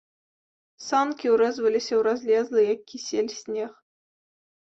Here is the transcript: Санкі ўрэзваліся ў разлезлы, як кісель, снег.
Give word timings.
Санкі 0.89 1.25
ўрэзваліся 1.33 1.93
ў 1.97 2.01
разлезлы, 2.07 2.61
як 2.73 2.79
кісель, 2.93 3.31
снег. 3.43 3.71